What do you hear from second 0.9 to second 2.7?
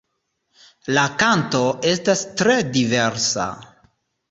La kanto estas tre